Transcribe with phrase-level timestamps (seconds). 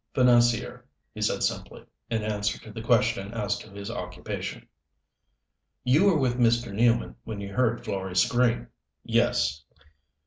[0.15, 4.67] Financier, he said simply, in answer to the question as to his occupation.
[5.83, 6.73] "You were with Mr.
[6.73, 8.69] Nealman when you heard Florey's scream?"
[9.03, 9.63] "Yes."